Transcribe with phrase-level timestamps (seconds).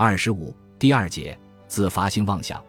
[0.00, 1.36] 二十五第二节
[1.66, 2.62] 自发性妄想。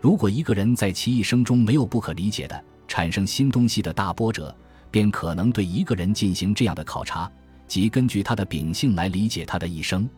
[0.00, 4.52] 如果一个人在其一生中没有不可理解的产生新东西的大波折，
[4.90, 7.30] 便可能对一个人进行这样的考察，
[7.68, 10.10] 即根据他的秉性来理解他的一生。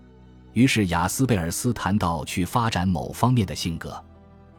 [0.54, 4.02] 于是雅斯贝尔斯谈到去发展某方面的性格，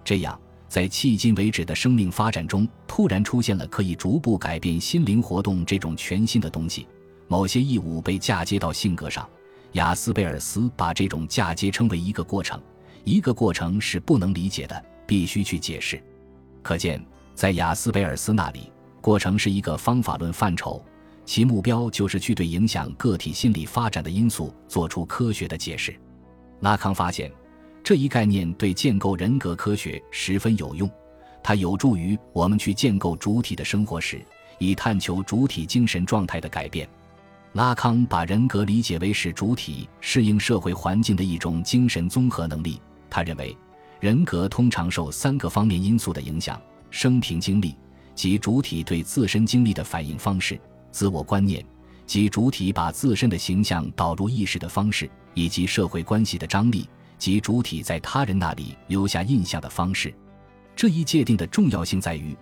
[0.04, 6.88] 这样在迄今为止的生命发展中，突然出现了可以逐步改变心灵活动这种全新的东西。
[7.28, 9.28] 某些义务被嫁接到性格上，
[9.74, 12.62] 雅斯贝尔斯把这种嫁接称为一个过程。
[13.04, 16.02] 一个过程是不能理解的，必须去解释。
[16.64, 17.00] 可见，
[17.36, 20.84] 在雅斯贝尔斯那里，过程是一个方法论范畴，
[21.24, 25.96] 其目标就是去对影响个体心理发展的因素做出科学的解释。
[26.62, 27.32] 拉康发现，
[27.84, 30.90] 这一概念对建构人格科学十分有用，
[31.44, 34.20] 它有助于我们去建构主体的生活史，
[34.58, 36.90] 以探求主体精神状态的改变。
[37.56, 42.82] 拉康把人格理解为使主体适应社会环境的一种精神综合能力。
[43.10, 43.58] 他认为，
[44.02, 46.62] 人格通常受三个方面因素的影响：
[46.92, 47.74] 生平经历
[48.14, 50.58] 及主体对自身经历的反应方式；
[50.92, 51.66] 自我观念
[52.06, 56.86] 及主体把自身的形象导入意识的方式；以及社会关系的张力
[57.18, 60.14] 及主体在他人那里留下印象的方式。
[60.76, 62.36] 这一界定的重要性在于。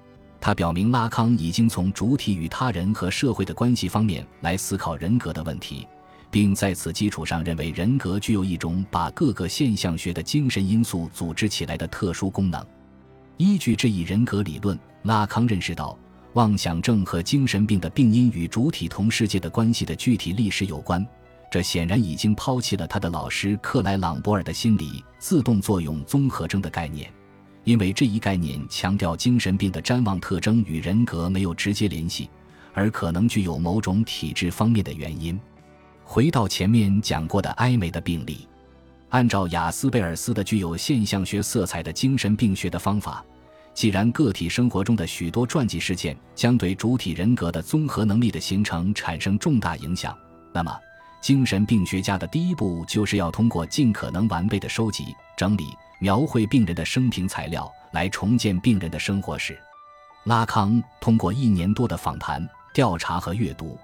[0.45, 5.88] 他表明，拉康已经从主体与他人和社会的关系方面来思考人格的问题，
[6.30, 12.61] 并在此基础上认为人格具有一种把各个现象学的精神因素组织起来的特殊功能。
[13.38, 15.97] 依据这一人格理论，拉康认识到
[16.33, 21.07] 妄想症和精神病的病因与主体同世界的关系的具体历史有关。
[21.50, 27.09] 这显然已经抛弃了他的老师克莱朗博尔的心理自动作用综合征的概念。
[27.64, 32.30] 因为这一概念强调精神病的瞻望特征与人格没有直接联系，
[32.73, 35.39] 而可能具有某种体质方面的原因。
[36.03, 38.47] 回到前面讲过的埃梅的病例，
[39.09, 43.23] 按照雅斯贝尔斯的具有现象学色彩的精神病学的方法，
[43.73, 50.16] 既然个体生活中的许多传记事件将对主体人格的综合能力的形成产生重大影响，
[50.53, 50.78] 那么
[51.22, 55.06] 精神病学家的第一步就是要通过尽可能完备的收集、
[55.38, 55.63] 整理。
[56.03, 59.58] 描绘病人的生平材料，来重建病人的生活史。
[60.25, 63.80] 拉康通过一年多的访谈、调查和阅读，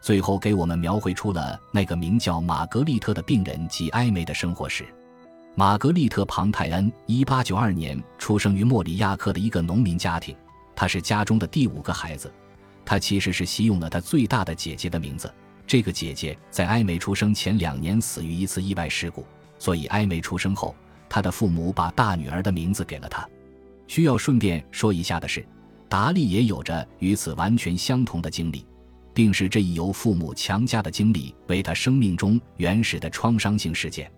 [0.00, 4.86] 最后给我们描绘出了那个名叫玛格丽特的病人及埃梅的生活史。
[5.56, 10.36] 玛格丽特·庞泰恩，一八九二年出生于莫里亚克的一个农民家庭，
[10.76, 12.32] 他是家中的第五个孩子。
[12.84, 15.28] 他其实是习用了他最大的姐姐的名字。
[15.66, 19.26] 这个姐姐在埃梅出生前两年死于一次意外事故，
[19.58, 20.72] 所以埃梅出生后。
[21.14, 23.24] 他的父母把大女儿的名字给了他。
[23.86, 25.46] 需要顺便说一下的是，
[25.88, 28.66] 达利也有着与此完全相同的经历，
[29.14, 34.10] 并是这一由父母强加的经历为他生命中原始的创伤性事件。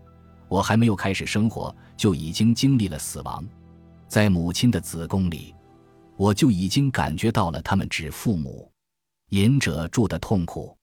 [0.48, 3.44] 我还没有开始生活，就已经经历了死亡，
[4.08, 5.54] 在母亲的子宫里，
[6.16, 8.72] 我就已经感觉到了他们指父母
[9.32, 10.74] 隐者住的痛苦。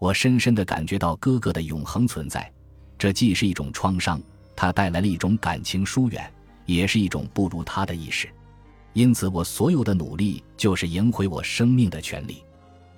[0.00, 2.52] 我深深地感觉到哥哥的永恒存在，
[2.98, 4.20] 这既是一种创伤。
[4.62, 6.32] 它带来了一种感情疏远，
[6.66, 8.28] 也是一种不如他的意识。
[8.92, 12.44] 因此，我所有的努力就是赢回我生命的权利。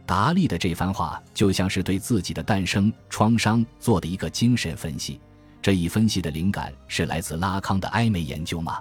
[0.04, 5.18] 达利的这番话就像是对自己的诞生创伤做的一个精神分析。
[5.62, 8.78] 这一分析的灵感是来自拉康的埃梅研究吗？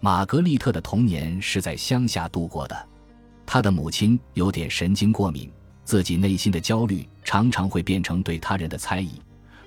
[0.00, 2.88] 玛格丽特的童年是在乡下度过的，
[3.46, 5.50] 她的母亲有点神经过敏，
[5.86, 9.12] 自己内心的焦虑常常会变成对他人的猜疑。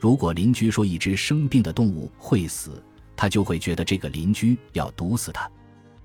[0.04, 2.84] 如果邻居说一只生病的动物会死，
[3.16, 5.50] 他就会觉得这个邻居要毒死他。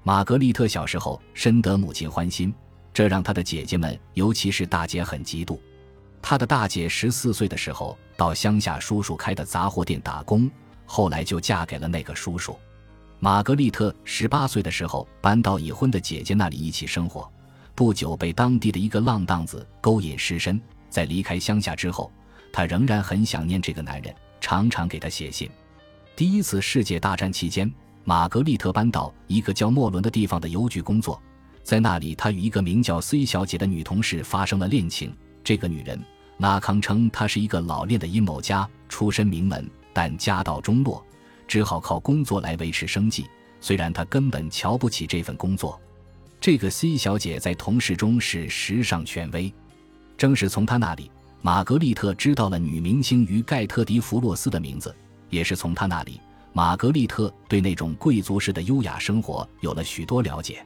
[0.04, 2.54] 玛格丽特小时候深得母亲欢心，
[2.94, 5.58] 这让她的姐姐们，尤其是大姐很嫉妒。
[6.22, 10.48] 她的大姐十四岁的时候到乡下叔叔开的杂货店打工，
[10.86, 12.56] 后来就嫁给了那个叔叔。
[13.18, 17.28] 玛格丽特十八岁的时候搬到已婚的姐姐那里一起生活，
[17.74, 22.12] 不久被当地的一个浪荡子勾引失身，在离开乡下之后。
[22.52, 25.50] 他仍然很想念这个男人，常常给他写信。
[26.16, 27.72] 第一次世界大战期间，
[28.04, 31.20] 玛格丽特搬到一个叫莫伦的地方的邮局工作，
[31.62, 35.14] 在那里，她与一个名叫 C 小姐的女同事发生了恋情。
[35.44, 36.02] 这个女人，
[36.38, 41.04] 拉康称她是一个老练的阴谋家，出身名门，但家道中落，
[41.46, 43.26] 只好靠工作来维持生计。
[43.60, 45.80] 虽然她根本瞧不起这份工作。
[46.40, 49.52] 这个 C 小姐在同事中是时尚权威，
[50.16, 51.10] 正是从她那里。
[51.40, 54.94] 玛格丽特知道了女明星与盖特迪弗洛斯的名字，
[55.30, 56.20] 也是从她那里，
[56.52, 60.64] 玛格丽特对那种贵族式的优雅生活有了许多了解。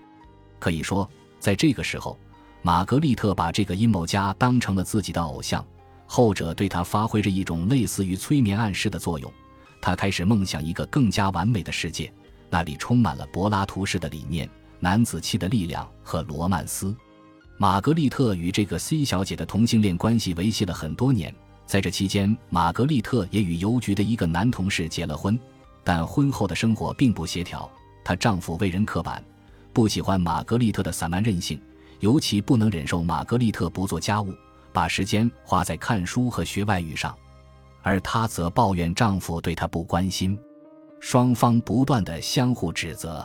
[0.59, 1.09] 可以说，
[1.39, 2.19] 在这个时候，
[2.63, 5.65] 玛格丽特把这个阴谋家当成了自己的偶像，
[6.07, 9.31] 后者对她发挥着一种类似于催眠暗示的作用。
[9.81, 12.11] 她开始梦想一个更加完美的世界，
[12.49, 14.49] 那里充满了柏拉图式的理念、
[14.81, 16.97] 男子气的力量和罗曼斯。
[17.63, 21.33] 玛格丽特与这个 C 小姐的同性恋关系维系了很多年，
[21.65, 25.39] 在这期间，玛格丽特也与邮局的一个男同事结了婚，
[25.85, 27.71] 但婚后的生活并不协调。
[28.03, 29.25] 她丈夫为人刻板，
[29.73, 31.63] 不喜欢玛格丽特的散漫任性，
[32.01, 34.35] 尤其不能忍受玛格丽特不做家务，
[34.73, 37.17] 把时间花在看书和学外语上，
[37.81, 40.37] 而她则抱怨丈夫对她不关心，
[40.99, 43.25] 双方不断的相互指责。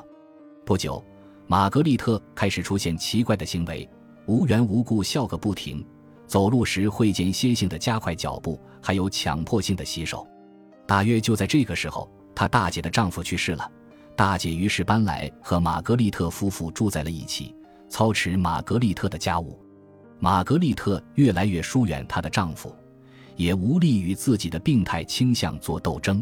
[0.63, 1.03] 不久，
[1.47, 3.89] 玛格丽特开始出现奇怪的行为。
[4.27, 5.83] 无缘无故笑个不停，
[6.27, 10.27] 走路时会间歇性的加快脚步，还有强迫性的洗手。
[10.85, 13.71] 大约就在这个时候，她大姐的丈夫去世了，
[14.17, 17.55] 大姐于是搬来和玛格丽特夫妇住在了一起，
[17.87, 19.57] 操持玛格丽特的家务。
[20.19, 22.75] 玛格丽特越来越疏远她的丈夫，
[23.37, 26.21] 也无力与自己的病态倾向做斗争。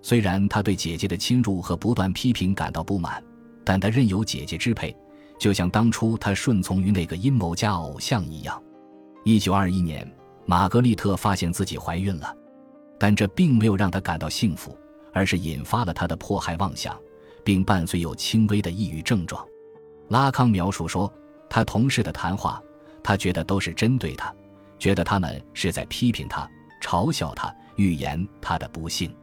[0.00, 3.20] 虽然她对姐姐的侵入和不断批评感到不满，
[3.64, 4.96] 但她任由姐姐支配。
[5.38, 8.62] 就像当初他顺从于那个阴谋家偶像一样。
[9.24, 10.10] 一九二一年，
[10.44, 12.34] 玛格丽特发现自己怀孕了，
[12.98, 14.76] 但这并没有让她感到幸福，
[15.12, 16.98] 而是引发了她的迫害妄想，
[17.44, 19.44] 并伴随有轻微的抑郁症状。
[20.08, 21.12] 拉康描述说，
[21.48, 22.62] 他同事的谈话，
[23.02, 24.34] 他觉得都是针对他，
[24.78, 26.48] 觉得他们是在批评他、
[26.82, 29.14] 嘲笑他、预言他的不幸，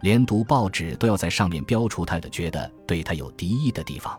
[0.00, 4.18] 连读报纸都要在上面标出他的觉得对他有敌意的地方。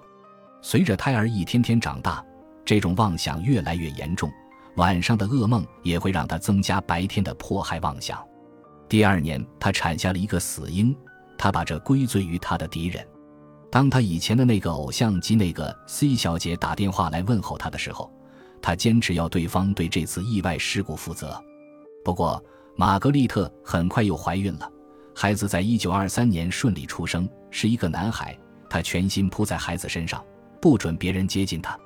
[0.70, 2.22] 随着胎儿一天天长大，
[2.66, 4.30] 这种妄想越来越严重，
[4.76, 8.22] 晚上的噩梦也会让他增加白天的迫害妄想。
[8.90, 10.94] 第二年，他产下了一个死婴，
[11.38, 13.02] 他把这归罪于他的敌人。
[13.72, 18.12] 当他以前的那个偶像及那个 C 小姐打电话来问候他的时候，
[18.62, 21.42] 他坚持要对方对这次意外事故负责。
[22.04, 22.44] 不过，
[22.76, 24.70] 玛格丽特很快又怀孕了，
[25.16, 28.38] 孩子在一九二三年顺利出生，是一个男孩。
[28.70, 30.22] 他全心扑在孩子身上。
[30.62, 31.78] 不准别人接近他，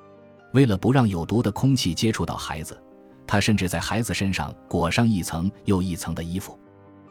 [0.52, 2.80] 为了不让有毒的空气接触到孩子，
[3.26, 6.58] 他甚至在孩子身上裹上一层又一层的衣服。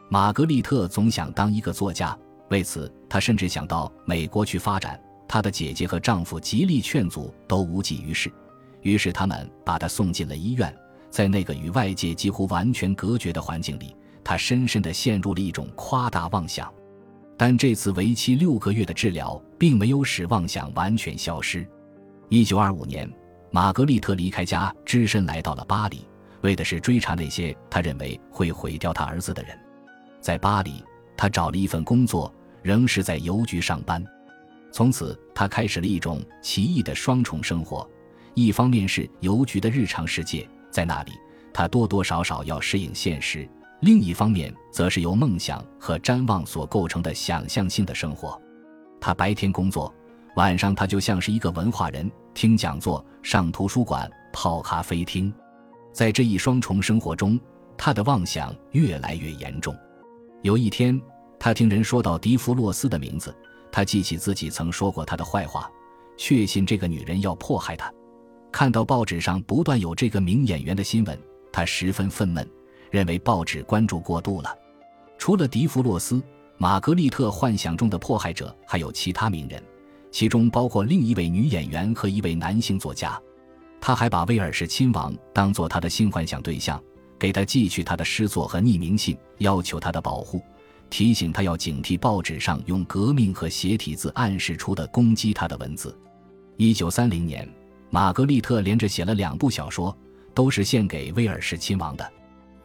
[0.08, 2.16] 玛格丽特总想当一个作家，
[2.50, 5.00] 为此她甚至想到美国去发展。
[5.26, 8.30] 她的姐姐和丈夫极力劝阻，都无济于事。
[8.82, 10.74] 于是他们把她送进了医院，
[11.08, 16.70] 在那个与外界几乎完全隔绝的环境里，她深深地陷入了一种夸大妄想。
[17.36, 21.66] 但这次为期六个月的治疗并没有使妄想完全消失。
[22.28, 23.10] 一九二五年，
[23.50, 26.06] 玛格丽特离开家，只身来到了巴黎，
[26.42, 29.58] 为的是追查那些他认为会毁掉他儿子的人。
[30.20, 30.82] 在巴黎，
[31.16, 32.32] 他找了一份工作，
[32.62, 34.04] 仍是在邮局上班。
[34.70, 37.88] 从此，他开始了一种奇异的双重生活：
[38.34, 41.12] 一方面是邮局的日常世界，在那里，
[41.52, 43.46] 他多多少少要适应现实。
[43.82, 48.40] 另一方面，则是由梦想和瞻望所构成的想象性的生活。
[49.00, 49.92] 他白天工作，
[50.36, 55.34] 晚上他就像是一个文化人，听讲座、上图书馆、泡咖啡厅。
[55.92, 57.38] 在这一双重生活中，
[57.76, 59.76] 他的妄想越来越严重。
[60.42, 60.98] 有一天，
[61.36, 63.34] 他听人说到迪弗洛斯的名字，
[63.72, 65.68] 他记起自己曾说过他的坏话，
[66.16, 67.92] 确信这个女人要迫害他。
[68.52, 71.18] 看到报纸上不断有这个名演员的新闻，
[71.52, 72.46] 他十分愤懑。
[72.92, 74.56] 认为报纸关注过度了。
[75.18, 76.22] 除了迪弗洛斯，
[76.58, 79.60] 玛格丽特幻想中的迫害者还有其他名人，
[80.10, 83.20] 其中包括另一位女演员和一位男性作家。
[83.80, 86.80] 他还把威尔士亲王当做他的性幻想对象，
[87.18, 90.40] 给他寄去他的诗作和匿名信，要求他的保护，
[90.90, 95.98] 提醒他要警惕报纸上用革命和斜体字暗示出的攻击他的文字。
[96.58, 97.48] 一九三零年，
[97.90, 99.96] 玛格丽特连着写了两部小说，
[100.34, 102.12] 都是献给威尔士亲王的。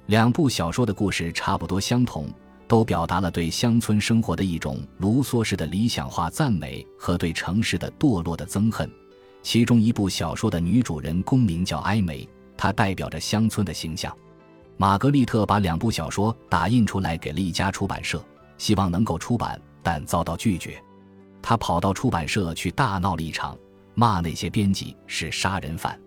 [0.07, 2.29] 两部小说的故事差不多相同，
[2.65, 8.89] 都表达了对乡村生活的一种卢梭式的理想化赞美和对城市的堕落的憎恨。
[9.43, 14.15] 其中一部小说的女主人公名叫埃梅，她代表着乡村的形象。
[14.77, 18.23] 玛格丽特把两部小说打印出来给了一家出版社，
[18.57, 20.81] 希望能够出版，但遭到拒绝。
[21.41, 23.57] 她跑到出版社去大闹了一场，
[23.93, 25.99] 骂那些编辑是杀人犯。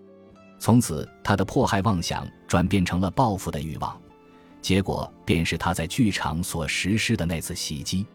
[0.61, 3.99] 从此，他的迫害妄想转变成了报复的欲望，
[4.61, 8.05] 结果便是他在剧场所实施的那次袭击。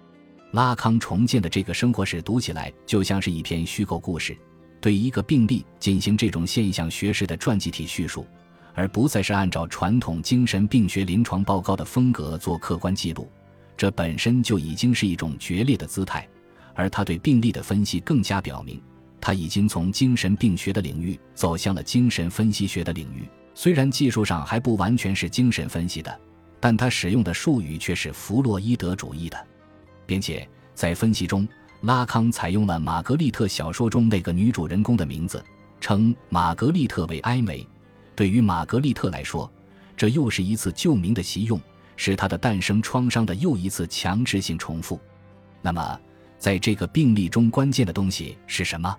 [0.52, 4.38] 拉康重建的这个生活史读起来就像是一篇虚构故事，
[4.80, 8.24] 对一个病例进行这种现象学式的传记体叙述，
[8.74, 13.28] 而不再是按照传统精神病学临床报告的风格做客观记录，
[13.76, 16.24] 这本身就已经是一种决裂的姿态。
[16.76, 18.80] 而他对病例的分析更加表明。
[19.26, 26.16] 他已经从精神病学的领域走向了精神分析学的领域，虽然技术上还不完全是精神分析的，
[26.60, 29.46] 但他使用的术语却是弗洛伊德主义的。
[30.06, 31.44] 并且在分析中，
[31.80, 35.44] 拉康采用了玛格丽特小说中那个女主人公的名字，
[35.80, 37.66] 称玛格丽特为埃梅。
[38.14, 39.50] 对于玛格丽特来说，
[39.96, 41.60] 这又是一次救命的习用，
[41.96, 45.00] 是她的诞生创伤的又一次强制性重复。
[45.62, 46.00] 那么，
[46.38, 48.96] 在这个病例中，关键的东西是什么？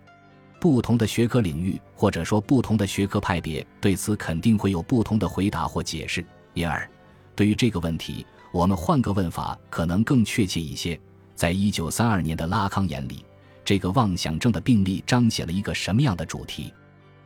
[0.59, 6.25] 不同的学科领域，或者说不同的学科派别，对此肯定会有不同的回答或解释。
[6.53, 6.89] 因而，
[7.35, 10.99] 对于这个问题，我们换个问法可能更确切一些。
[11.35, 13.23] 在一九三二年的拉康眼里，
[13.63, 16.73] 这个妄想症的病例彰显了一个什么样的主题？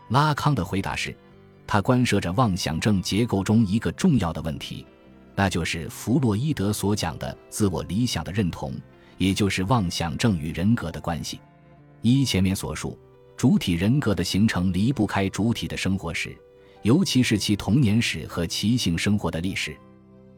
[0.10, 1.16] 拉康的回答是，
[1.66, 4.86] 他关涉着妄想症结构中一个重要的问题，
[5.34, 8.74] 那就是弗洛伊德所讲的自我理想的认同，
[9.18, 11.40] 也就是妄想症与人格的关系。
[12.02, 13.00] 依前面所述。
[13.42, 16.38] 主体人格的形成离不开主体的生活史，
[16.84, 19.76] 尤其是其童年史和其性生活的历史。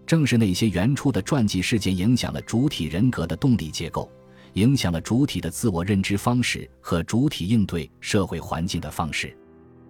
[0.08, 4.10] 正是那些原初的传记事件影响了主体人格的动力结构，
[4.54, 9.36] 影响了主体的自我认知方式和主体应对社会环境的方式。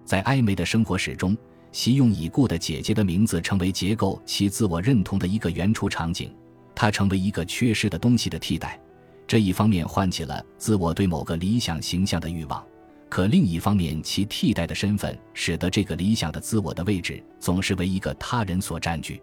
[0.03, 1.37] 在艾梅的生活史中，
[1.71, 6.35] 习用已故的姐姐的名字成为结构其自我认同的一个原初场景，
[6.73, 8.81] 它成为一个缺失的东西的替代。
[9.27, 12.65] 这一方面唤起了自我对某个理想形象的欲望。
[13.13, 19.21] 可另一方面，其替代的身份使得这个理想的自我的位置总是为一个他人所占据。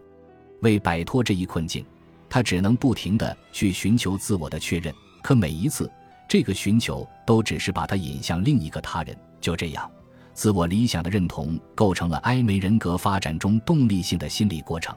[0.61, 1.85] 为摆脱这一困境，
[2.29, 4.93] 他只能不停地去寻求自我的确认。
[5.21, 5.91] 可每一次，
[6.25, 9.13] 这个寻求都只是把他引向另一个他人。
[9.41, 9.91] 就这样，
[10.33, 14.95] 自我理想的认同构成了埃梅人格发展中动力性的心理过程。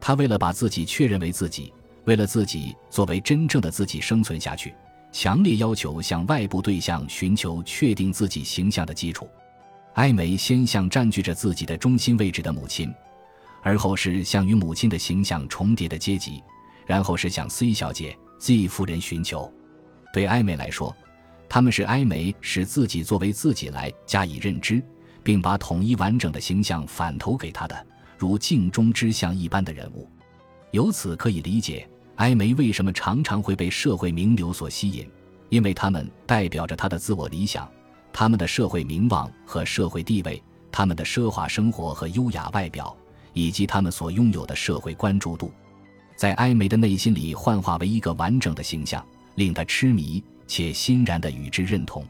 [0.00, 4.72] 他为了把自己确认为自己，为了自己作为真正的自己生存下去。
[5.12, 9.28] 强烈要求向外部对象寻求确定自己形象的基础。
[9.94, 12.92] 艾梅先向占据着自己的中心位置的母亲，
[13.62, 16.42] 而后是向与母亲的形象重叠的阶级，
[16.86, 19.52] 然后是向 C 小姐、Z 夫人寻求。
[20.12, 20.94] 对艾梅来说，
[21.48, 24.80] 他们是艾梅使自己作为自己来加以认知，
[25.24, 27.86] 并把统一完整的形象反投给他的，
[28.16, 30.08] 如镜中之像一般的人物。
[30.70, 31.88] 由此可以理解。
[32.20, 35.08] 埃梅为什么常常会被社会名流所吸引？
[35.48, 37.66] 因为他们代表着他的自我理想，
[38.12, 42.94] 他们的社会名望和社会地位，他们的奢华生活和优雅外表，
[43.32, 45.50] 以及他们所拥有的社会关注度，
[46.14, 49.02] 在艾梅的内心里幻化为一个完整的形象，
[49.36, 52.04] 令他痴迷且欣然地与之认同。